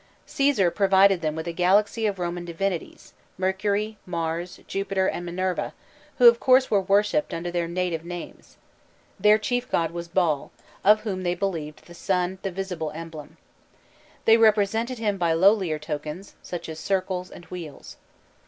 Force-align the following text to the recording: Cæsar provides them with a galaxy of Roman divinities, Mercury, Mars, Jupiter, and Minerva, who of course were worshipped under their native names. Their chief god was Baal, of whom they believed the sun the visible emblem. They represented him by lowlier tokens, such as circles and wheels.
Cæsar 0.27 0.73
provides 0.73 1.21
them 1.21 1.35
with 1.35 1.45
a 1.47 1.51
galaxy 1.53 2.07
of 2.07 2.17
Roman 2.17 2.43
divinities, 2.43 3.13
Mercury, 3.37 3.99
Mars, 4.07 4.59
Jupiter, 4.65 5.05
and 5.05 5.23
Minerva, 5.23 5.75
who 6.17 6.27
of 6.27 6.39
course 6.39 6.71
were 6.71 6.81
worshipped 6.81 7.35
under 7.35 7.51
their 7.51 7.67
native 7.67 8.03
names. 8.03 8.57
Their 9.19 9.37
chief 9.37 9.69
god 9.69 9.91
was 9.91 10.07
Baal, 10.07 10.49
of 10.83 11.01
whom 11.01 11.21
they 11.21 11.35
believed 11.35 11.85
the 11.85 11.93
sun 11.93 12.39
the 12.41 12.49
visible 12.49 12.89
emblem. 12.95 13.37
They 14.25 14.37
represented 14.37 14.97
him 14.97 15.19
by 15.19 15.33
lowlier 15.33 15.77
tokens, 15.79 16.33
such 16.41 16.67
as 16.67 16.79
circles 16.79 17.29
and 17.29 17.45
wheels. 17.45 17.97